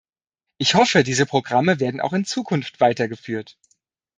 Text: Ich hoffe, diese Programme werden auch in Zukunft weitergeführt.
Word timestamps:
Ich 0.57 0.73
hoffe, 0.73 1.03
diese 1.03 1.27
Programme 1.27 1.79
werden 1.79 2.01
auch 2.01 2.13
in 2.13 2.25
Zukunft 2.25 2.79
weitergeführt. 2.79 3.59